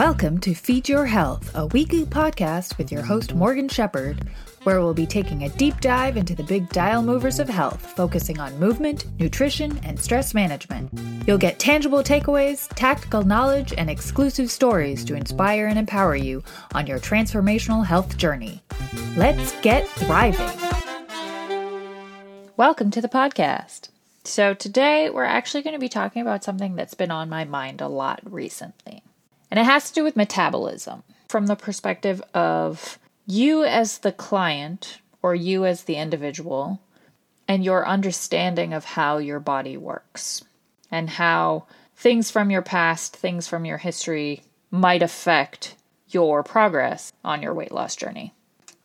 [0.00, 4.26] Welcome to Feed Your Health, a weekly podcast with your host Morgan Shepherd,
[4.62, 8.40] where we'll be taking a deep dive into the big dial movers of health, focusing
[8.40, 10.90] on movement, nutrition, and stress management.
[11.26, 16.86] You'll get tangible takeaways, tactical knowledge, and exclusive stories to inspire and empower you on
[16.86, 18.62] your transformational health journey.
[19.18, 20.48] Let's get thriving.
[22.56, 23.90] Welcome to the podcast.
[24.24, 27.82] So, today we're actually going to be talking about something that's been on my mind
[27.82, 29.02] a lot recently.
[29.50, 35.00] And it has to do with metabolism from the perspective of you as the client
[35.22, 36.80] or you as the individual
[37.48, 40.44] and your understanding of how your body works
[40.90, 45.74] and how things from your past, things from your history might affect
[46.08, 48.32] your progress on your weight loss journey.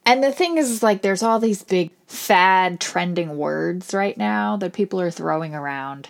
[0.06, 4.74] And the thing is, like, there's all these big fad trending words right now that
[4.74, 6.10] people are throwing around.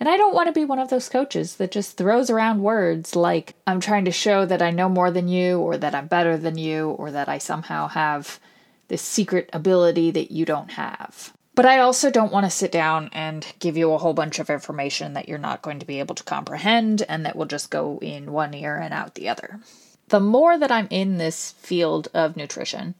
[0.00, 3.16] And I don't want to be one of those coaches that just throws around words
[3.16, 6.36] like I'm trying to show that I know more than you, or that I'm better
[6.36, 8.38] than you, or that I somehow have
[8.86, 11.32] this secret ability that you don't have.
[11.54, 14.48] But I also don't want to sit down and give you a whole bunch of
[14.48, 17.98] information that you're not going to be able to comprehend and that will just go
[18.00, 19.58] in one ear and out the other.
[20.06, 22.94] The more that I'm in this field of nutrition,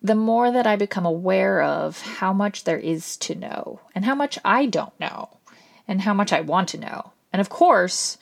[0.00, 4.14] the more that I become aware of how much there is to know and how
[4.14, 5.30] much I don't know
[5.86, 7.12] and how much I want to know.
[7.32, 8.18] And of course,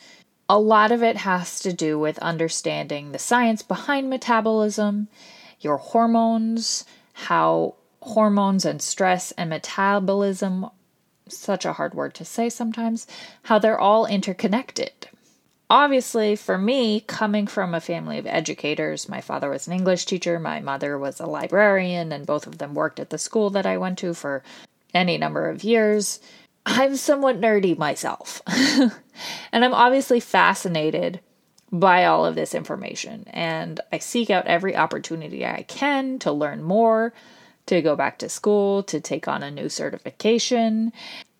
[0.48, 5.08] a lot of it has to do with understanding the science behind metabolism,
[5.60, 10.66] your hormones, how hormones and stress and metabolism,
[11.28, 13.06] such a hard word to say sometimes,
[13.44, 15.08] how they're all interconnected.
[15.70, 20.38] Obviously, for me, coming from a family of educators, my father was an English teacher,
[20.38, 23.78] my mother was a librarian, and both of them worked at the school that I
[23.78, 24.42] went to for
[24.92, 26.20] any number of years.
[26.64, 28.42] I'm somewhat nerdy myself.
[28.46, 28.92] and
[29.64, 31.20] I'm obviously fascinated
[31.72, 33.24] by all of this information.
[33.30, 37.12] And I seek out every opportunity I can to learn more,
[37.66, 40.92] to go back to school, to take on a new certification.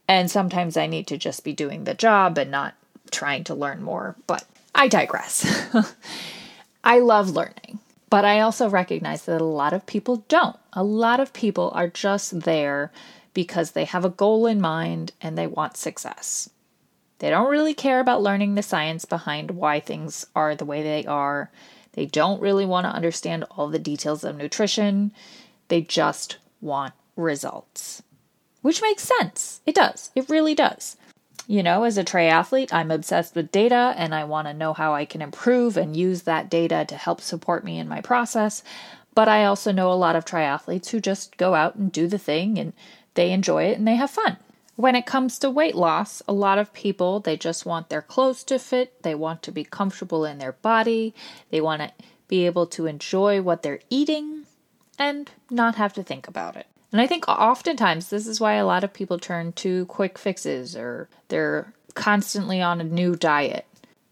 [0.08, 2.74] And sometimes I need to just be doing the job and not
[3.10, 4.16] trying to learn more.
[4.26, 4.44] But
[4.74, 5.70] I digress.
[6.84, 7.78] I love learning.
[8.10, 10.56] But I also recognize that a lot of people don't.
[10.72, 12.90] A lot of people are just there
[13.34, 16.50] because they have a goal in mind and they want success.
[17.18, 21.06] They don't really care about learning the science behind why things are the way they
[21.06, 21.50] are.
[21.92, 25.12] They don't really want to understand all the details of nutrition.
[25.68, 28.02] They just want results.
[28.60, 29.60] Which makes sense.
[29.66, 30.10] It does.
[30.14, 30.96] It really does.
[31.46, 34.94] You know, as a triathlete, I'm obsessed with data and I want to know how
[34.94, 38.62] I can improve and use that data to help support me in my process.
[39.14, 42.18] But I also know a lot of triathletes who just go out and do the
[42.18, 42.72] thing and
[43.14, 44.36] they enjoy it and they have fun.
[44.76, 48.42] When it comes to weight loss, a lot of people they just want their clothes
[48.44, 51.14] to fit, they want to be comfortable in their body,
[51.50, 51.92] they want to
[52.26, 54.44] be able to enjoy what they're eating
[54.98, 56.66] and not have to think about it.
[56.90, 60.76] And I think oftentimes this is why a lot of people turn to quick fixes
[60.76, 63.66] or they're constantly on a new diet.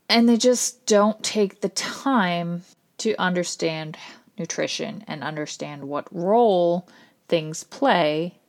[0.09, 2.63] And they just don't take the time
[2.99, 3.97] to understand
[4.39, 6.89] nutrition and understand what role
[7.29, 8.40] things play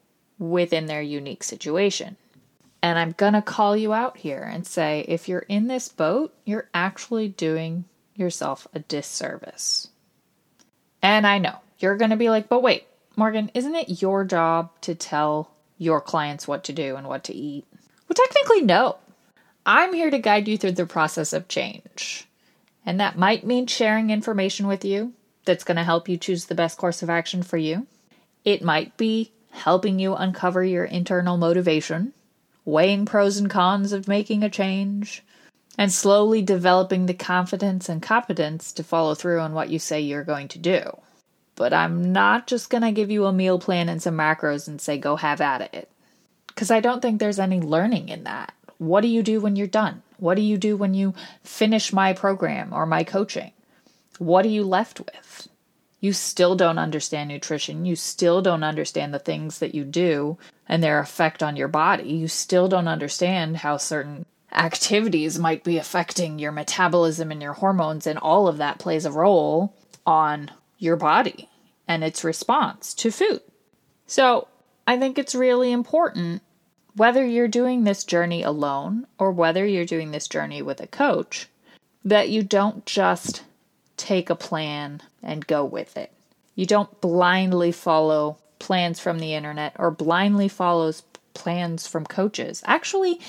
[0.42, 2.18] within their unique situation.
[2.82, 6.34] And I'm going to call you out here and say if you're in this boat,
[6.46, 7.86] you're actually doing
[8.16, 9.90] yourself a disservice.
[11.04, 14.72] And I know you're going to be like, but wait, Morgan, isn't it your job
[14.82, 17.66] to tell your clients what to do and what to eat?
[18.08, 18.98] Well, technically, no.
[19.64, 22.28] I'm here to guide you through the process of change.
[22.84, 25.14] And that might mean sharing information with you
[25.46, 27.86] that's going to help you choose the best course of action for you.
[28.44, 32.14] It might be helping you uncover your internal motivation,
[32.66, 35.24] weighing pros and cons of making a change,
[35.78, 40.24] and slowly developing the confidence and competence to follow through on what you say you're
[40.24, 40.98] going to do.
[41.56, 44.82] But I'm not just going to give you a meal plan and some macros and
[44.82, 45.90] say go have at it.
[46.48, 48.54] Because I don't think there's any learning in that.
[48.78, 50.02] What do you do when you're done?
[50.18, 53.52] What do you do when you finish my program or my coaching?
[54.18, 55.48] What are you left with?
[56.02, 57.86] You still don't understand nutrition.
[57.86, 60.38] You still don't understand the things that you do
[60.68, 62.10] and their effect on your body.
[62.10, 68.08] You still don't understand how certain activities might be affecting your metabolism and your hormones,
[68.08, 69.76] and all of that plays a role
[70.06, 71.48] on your body
[71.88, 73.42] and its response to food.
[74.08, 74.48] So,
[74.88, 76.42] I think it's really important
[76.96, 81.48] whether you're doing this journey alone or whether you're doing this journey with a coach
[82.04, 83.44] that you don't just
[84.02, 86.12] take a plan and go with it.
[86.56, 91.04] You don't blindly follow plans from the internet or blindly follows
[91.36, 92.64] plans from coaches.
[92.66, 93.20] Actually,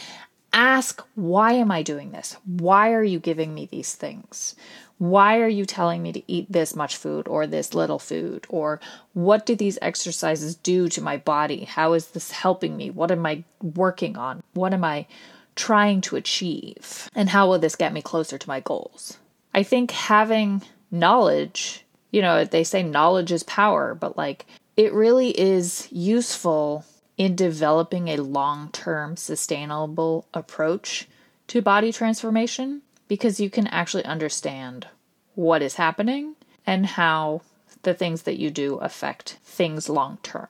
[0.52, 2.36] ask, why am I doing this?
[2.46, 4.56] Why are you giving me these things?
[4.96, 8.46] Why are you telling me to eat this much food or this little food?
[8.48, 8.80] Or
[9.12, 11.64] what do these exercises do to my body?
[11.64, 12.90] How is this helping me?
[12.90, 14.42] What am I working on?
[14.54, 15.06] What am I
[15.54, 17.10] trying to achieve?
[17.14, 19.18] And how will this get me closer to my goals?
[19.54, 24.46] I think having knowledge, you know, they say knowledge is power, but like
[24.76, 26.84] it really is useful
[27.16, 31.08] in developing a long term sustainable approach
[31.48, 34.86] to body transformation because you can actually understand
[35.34, 36.34] what is happening
[36.66, 37.42] and how
[37.82, 40.48] the things that you do affect things long term.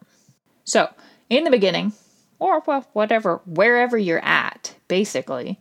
[0.64, 0.90] So,
[1.28, 1.92] in the beginning,
[2.38, 5.58] or well, whatever, wherever you're at, basically,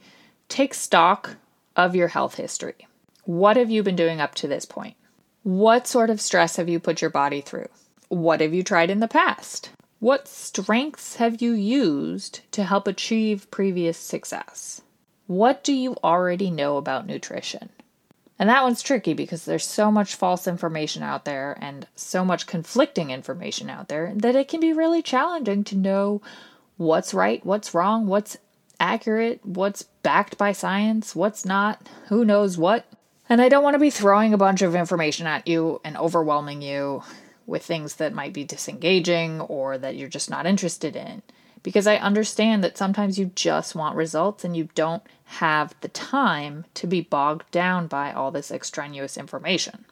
[0.49, 1.37] take stock
[1.75, 2.87] of your health history.
[3.23, 4.95] What have you been doing up to this point?
[5.43, 7.67] What sort of stress have you put your body through?
[8.09, 9.69] What have you tried in the past?
[9.99, 14.81] What strengths have you used to help achieve previous success?
[15.27, 17.69] What do you already know about nutrition?
[18.39, 22.47] And that one's tricky because there's so much false information out there and so much
[22.47, 26.23] conflicting information out there that it can be really challenging to know
[26.77, 28.37] what's right, what's wrong, what's
[28.79, 32.85] accurate, what's backed by science, what's not, who knows what.
[33.31, 36.61] And I don't want to be throwing a bunch of information at you and overwhelming
[36.61, 37.01] you
[37.47, 41.21] with things that might be disengaging or that you're just not interested in.
[41.63, 46.65] Because I understand that sometimes you just want results and you don't have the time
[46.73, 49.85] to be bogged down by all this extraneous information.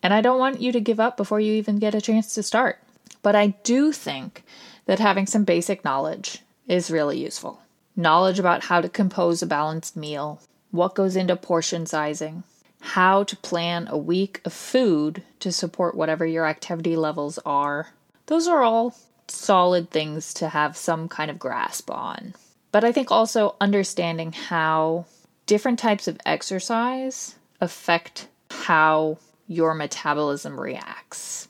[0.00, 2.42] And I don't want you to give up before you even get a chance to
[2.44, 2.78] start.
[3.20, 4.44] But I do think
[4.86, 6.38] that having some basic knowledge
[6.68, 7.62] is really useful.
[7.96, 10.40] Knowledge about how to compose a balanced meal,
[10.70, 12.44] what goes into portion sizing,
[12.80, 17.88] how to plan a week of food to support whatever your activity levels are.
[18.26, 18.96] Those are all
[19.28, 22.34] solid things to have some kind of grasp on.
[22.72, 25.06] But I think also understanding how
[25.46, 31.48] different types of exercise affect how your metabolism reacts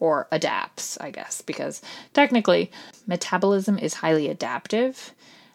[0.00, 1.82] or adapts, I guess, because
[2.12, 2.70] technically
[3.06, 5.12] metabolism is highly adaptive.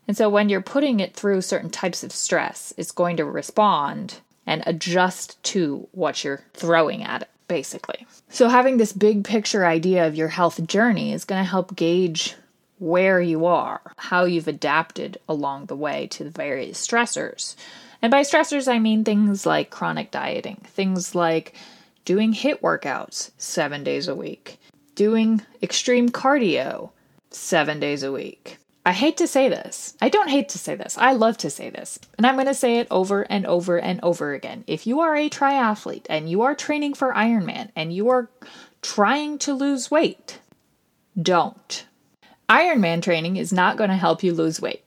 [0.08, 4.16] And so when you're putting it through certain types of stress, it's going to respond
[4.46, 8.06] and adjust to what you're throwing at it, basically.
[8.30, 12.36] So, having this big picture idea of your health journey is going to help gauge
[12.80, 17.56] where you are, how you've adapted along the way to the various stressors.
[18.02, 21.54] And by stressors, I mean things like chronic dieting, things like
[22.04, 24.60] doing HIIT workouts seven days a week,
[24.96, 26.90] doing extreme cardio
[27.30, 29.96] seven days a week, I hate to say this.
[30.02, 30.98] I don't hate to say this.
[30.98, 32.00] I love to say this.
[32.18, 34.66] And I'm going to say it over and over and over again.
[34.68, 38.30] If you are a triathlete and you are training for Ironman and you are
[38.82, 40.40] trying to lose weight,
[41.22, 41.86] don't.
[42.50, 44.84] Ironman training is not going to help you lose weight.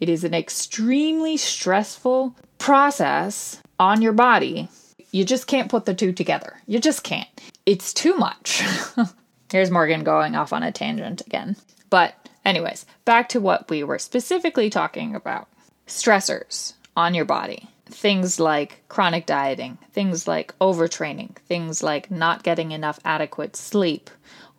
[0.00, 4.68] It is an extremely stressful process on your body.
[5.12, 6.56] You just can't put the two together.
[6.66, 7.28] You just can't.
[7.66, 8.64] It's too much.
[9.52, 11.56] Here's Morgan going off on a tangent again.
[11.88, 12.14] But
[12.48, 15.48] Anyways, back to what we were specifically talking about
[15.86, 17.68] stressors on your body.
[17.84, 24.08] Things like chronic dieting, things like overtraining, things like not getting enough adequate sleep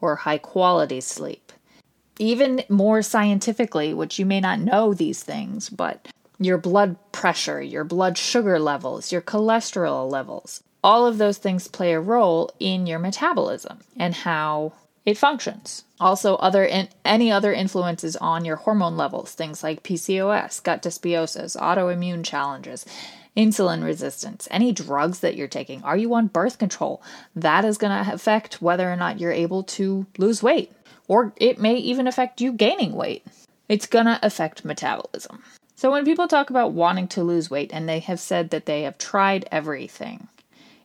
[0.01, 1.51] or high quality sleep.
[2.19, 7.84] Even more scientifically, which you may not know these things, but your blood pressure, your
[7.84, 13.00] blood sugar levels, your cholesterol levels, all of those things play a role in your
[13.00, 14.74] metabolism and how
[15.06, 15.84] it functions.
[16.00, 21.58] Also, other in, any other influences on your hormone levels, things like PCOS, gut dysbiosis,
[21.58, 22.86] autoimmune challenges,
[23.36, 25.84] insulin resistance, any drugs that you're taking.
[25.84, 27.01] Are you on birth control?
[27.36, 30.72] That is going to affect whether or not you're able to lose weight,
[31.08, 33.25] or it may even affect you gaining weight.
[33.68, 35.44] It's going to affect metabolism.
[35.75, 38.82] So, when people talk about wanting to lose weight and they have said that they
[38.82, 40.27] have tried everything,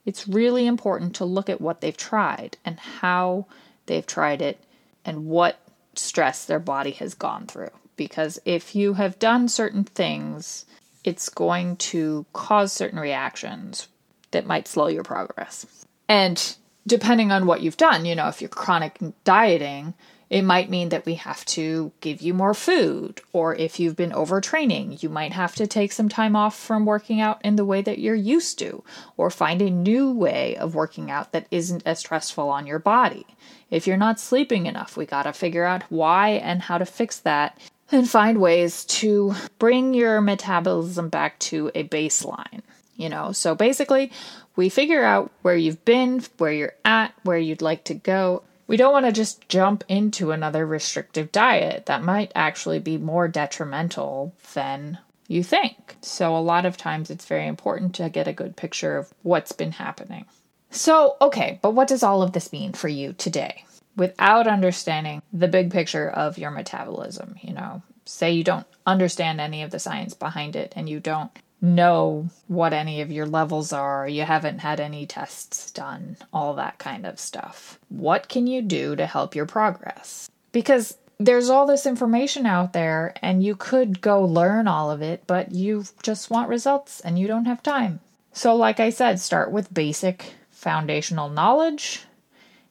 [0.04, 3.46] it's really important to look at what they've tried and how
[3.86, 4.58] they've tried it,
[5.04, 5.58] and what
[5.94, 7.70] stress their body has gone through.
[7.96, 10.66] Because if you have done certain things,
[11.04, 13.88] it's going to cause certain reactions
[14.32, 15.66] that might slow your progress.
[16.08, 19.94] And depending on what you've done, you know, if you're chronic dieting,
[20.30, 24.10] it might mean that we have to give you more food, or if you've been
[24.10, 27.82] overtraining, you might have to take some time off from working out in the way
[27.82, 28.82] that you're used to,
[29.16, 33.26] or find a new way of working out that isn't as stressful on your body.
[33.74, 37.58] If you're not sleeping enough, we gotta figure out why and how to fix that
[37.90, 42.62] and find ways to bring your metabolism back to a baseline.
[42.94, 44.12] You know, so basically,
[44.54, 48.76] we figure out where you've been, where you're at, where you'd like to go, we
[48.76, 54.36] don't want to just jump into another restrictive diet that might actually be more detrimental
[54.54, 55.96] than you think.
[56.00, 59.50] So, a lot of times it's very important to get a good picture of what's
[59.50, 60.26] been happening.
[60.74, 63.64] So, okay, but what does all of this mean for you today?
[63.96, 69.62] Without understanding the big picture of your metabolism, you know, say you don't understand any
[69.62, 71.30] of the science behind it and you don't
[71.62, 76.78] know what any of your levels are, you haven't had any tests done, all that
[76.78, 77.78] kind of stuff.
[77.88, 80.28] What can you do to help your progress?
[80.50, 85.22] Because there's all this information out there and you could go learn all of it,
[85.28, 88.00] but you just want results and you don't have time.
[88.32, 92.06] So, like I said, start with basic foundational knowledge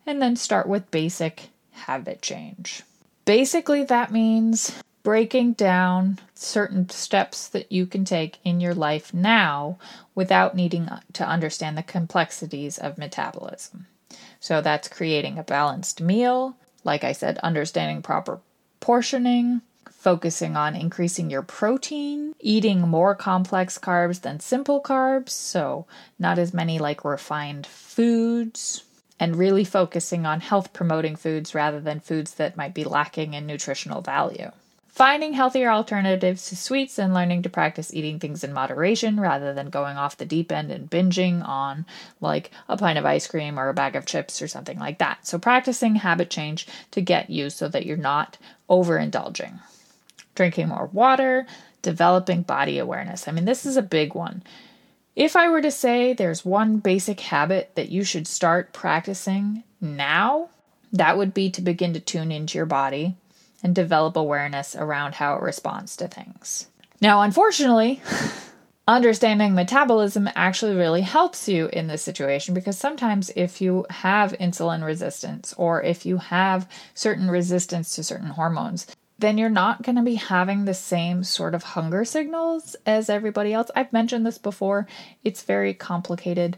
[0.03, 2.81] and then start with basic habit change.
[3.23, 9.77] Basically, that means breaking down certain steps that you can take in your life now
[10.15, 13.85] without needing to understand the complexities of metabolism.
[14.39, 18.39] So that's creating a balanced meal, like I said, understanding proper
[18.79, 25.85] portioning, focusing on increasing your protein, eating more complex carbs than simple carbs, so
[26.19, 28.83] not as many like refined foods,
[29.19, 33.45] and really focusing on health promoting foods rather than foods that might be lacking in
[33.45, 34.51] nutritional value.
[34.93, 39.71] Finding healthier alternatives to sweets and learning to practice eating things in moderation rather than
[39.71, 41.87] going off the deep end and binging on
[42.21, 45.25] like a pint of ice cream or a bag of chips or something like that.
[45.25, 48.37] So, practicing habit change to get you so that you're not
[48.69, 49.59] overindulging.
[50.35, 51.45] Drinking more water,
[51.81, 53.27] developing body awareness.
[53.27, 54.43] I mean, this is a big one.
[55.15, 60.49] If I were to say there's one basic habit that you should start practicing now,
[60.91, 63.15] that would be to begin to tune into your body
[63.61, 66.67] and develop awareness around how it responds to things.
[66.99, 68.01] Now, unfortunately,
[68.87, 74.83] understanding metabolism actually really helps you in this situation because sometimes if you have insulin
[74.83, 78.87] resistance or if you have certain resistance to certain hormones,
[79.19, 83.53] then you're not going to be having the same sort of hunger signals as everybody
[83.53, 83.69] else.
[83.75, 84.87] I've mentioned this before,
[85.23, 86.57] it's very complicated,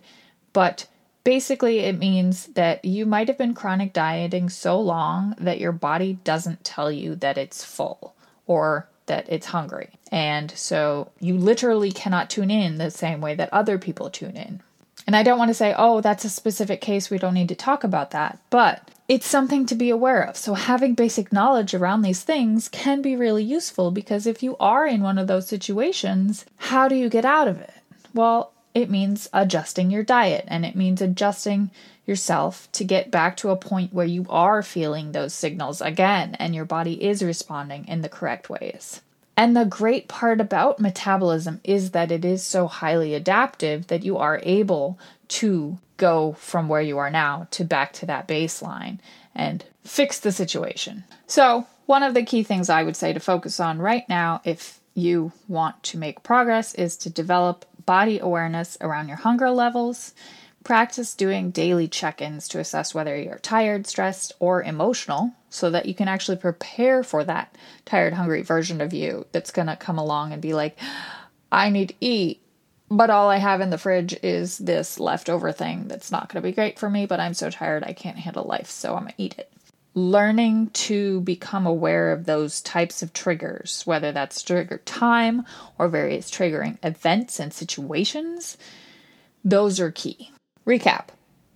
[0.53, 0.87] but
[1.25, 6.19] Basically, it means that you might have been chronic dieting so long that your body
[6.23, 9.89] doesn't tell you that it's full or that it's hungry.
[10.11, 14.61] And so you literally cannot tune in the same way that other people tune in.
[15.07, 17.55] And I don't want to say, oh, that's a specific case, we don't need to
[17.55, 20.35] talk about that, but it's something to be aware of.
[20.35, 24.87] So, having basic knowledge around these things can be really useful because if you are
[24.87, 27.73] in one of those situations, how do you get out of it?
[28.13, 31.71] Well, it means adjusting your diet and it means adjusting
[32.05, 36.53] yourself to get back to a point where you are feeling those signals again and
[36.53, 39.01] your body is responding in the correct ways.
[39.37, 44.17] And the great part about metabolism is that it is so highly adaptive that you
[44.17, 44.97] are able
[45.29, 48.99] to go from where you are now to back to that baseline
[49.33, 51.03] and fix the situation.
[51.27, 54.79] So, one of the key things I would say to focus on right now, if
[54.95, 60.13] you want to make progress, is to develop body awareness around your hunger levels.
[60.63, 65.85] Practice doing daily check ins to assess whether you're tired, stressed, or emotional so that
[65.85, 67.55] you can actually prepare for that
[67.85, 70.75] tired, hungry version of you that's going to come along and be like,
[71.51, 72.41] I need to eat,
[72.89, 76.47] but all I have in the fridge is this leftover thing that's not going to
[76.47, 79.13] be great for me, but I'm so tired I can't handle life, so I'm going
[79.13, 79.51] to eat it.
[79.95, 85.45] Learning to become aware of those types of triggers, whether that's trigger time
[85.77, 88.57] or various triggering events and situations,
[89.43, 90.31] those are key.
[90.67, 91.07] Recap.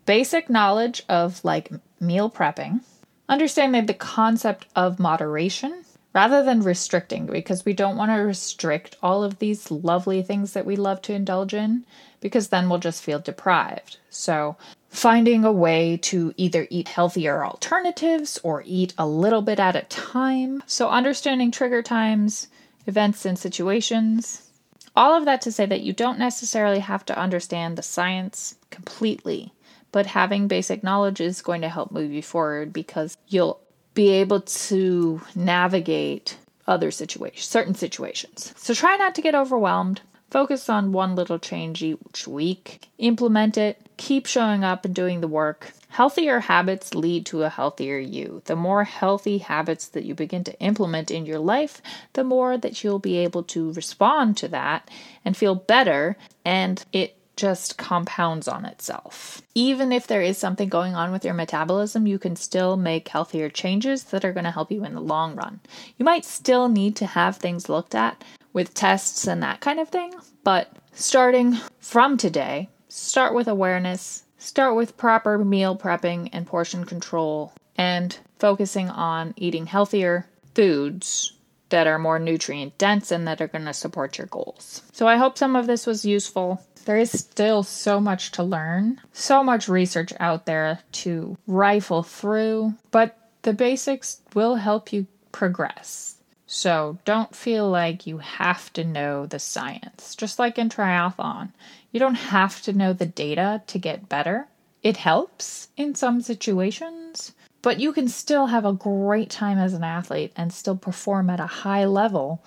[0.06, 1.70] Basic knowledge of like
[2.00, 2.82] meal prepping,
[3.28, 9.24] understanding the concept of moderation rather than restricting, because we don't want to restrict all
[9.24, 11.86] of these lovely things that we love to indulge in,
[12.20, 13.98] because then we'll just feel deprived.
[14.10, 14.58] So,
[14.90, 19.84] finding a way to either eat healthier alternatives or eat a little bit at a
[19.84, 20.64] time.
[20.66, 22.48] So, understanding trigger times,
[22.88, 24.50] events, and situations.
[24.96, 29.54] All of that to say that you don't necessarily have to understand the science completely,
[29.92, 33.62] but having basic knowledge is going to help move you forward because you'll
[34.00, 38.54] be able to navigate other situations, certain situations.
[38.56, 40.00] So try not to get overwhelmed.
[40.32, 45.28] Focus on one little change each week, implement it, keep showing up and doing the
[45.28, 45.74] work.
[45.90, 48.42] Healthier habits lead to a healthier you.
[48.46, 51.82] The more healthy habits that you begin to implement in your life,
[52.14, 54.90] the more that you'll be able to respond to that
[55.26, 56.16] and feel better,
[56.46, 59.42] and it just compounds on itself.
[59.56, 63.50] Even if there is something going on with your metabolism, you can still make healthier
[63.50, 65.62] changes that are going to help you in the long run.
[65.98, 69.88] You might still need to have things looked at, with tests and that kind of
[69.88, 70.14] thing.
[70.44, 77.54] But starting from today, start with awareness, start with proper meal prepping and portion control,
[77.78, 81.34] and focusing on eating healthier foods
[81.70, 84.82] that are more nutrient dense and that are going to support your goals.
[84.92, 86.66] So I hope some of this was useful.
[86.90, 92.74] There is still so much to learn, so much research out there to rifle through,
[92.90, 96.16] but the basics will help you progress.
[96.48, 100.16] So don't feel like you have to know the science.
[100.16, 101.52] Just like in triathlon,
[101.92, 104.48] you don't have to know the data to get better.
[104.82, 109.84] It helps in some situations, but you can still have a great time as an
[109.84, 112.44] athlete and still perform at a high level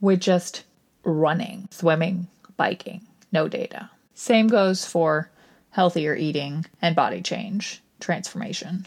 [0.00, 0.64] with just
[1.04, 3.90] running, swimming, biking, no data.
[4.14, 5.30] Same goes for
[5.70, 8.86] healthier eating and body change transformation.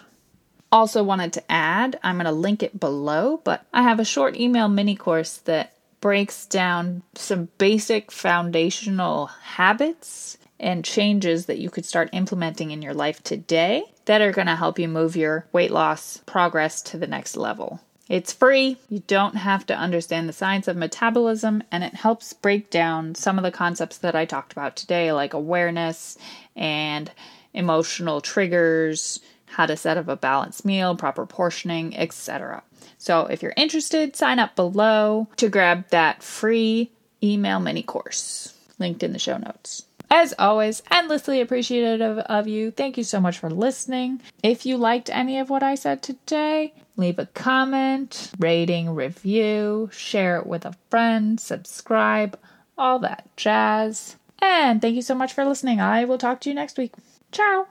[0.72, 4.36] Also, wanted to add, I'm going to link it below, but I have a short
[4.36, 11.86] email mini course that breaks down some basic foundational habits and changes that you could
[11.86, 15.72] start implementing in your life today that are going to help you move your weight
[15.72, 17.80] loss progress to the next level.
[18.10, 22.70] It's free, you don't have to understand the science of metabolism, and it helps break
[22.70, 26.18] down some of the concepts that I talked about today, like awareness
[26.56, 27.10] and
[27.54, 32.64] emotional triggers, how to set up a balanced meal, proper portioning, etc.
[32.98, 36.92] So if you're interested, sign up below to grab that free
[37.24, 39.86] email mini course linked in the show notes.
[40.16, 42.70] As always, endlessly appreciative of you.
[42.70, 44.22] Thank you so much for listening.
[44.44, 50.38] If you liked any of what I said today, leave a comment, rating, review, share
[50.38, 52.38] it with a friend, subscribe,
[52.78, 54.18] all that jazz.
[54.38, 55.82] And thank you so much for listening.
[55.82, 56.94] I will talk to you next week.
[57.32, 57.66] Ciao.